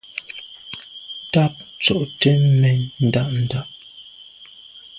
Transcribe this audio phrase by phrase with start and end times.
[1.31, 3.61] Tàb tshobt’é mèn nda’nda’.